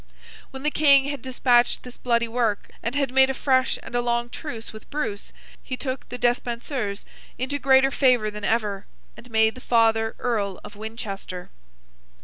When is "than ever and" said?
8.31-9.29